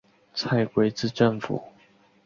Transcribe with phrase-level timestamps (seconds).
[0.33, 1.61] 蔡圭字正甫。